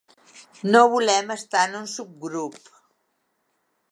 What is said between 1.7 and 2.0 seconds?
un